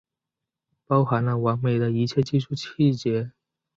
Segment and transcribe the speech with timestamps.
[0.87, 3.33] 包含了完美的一切技术细节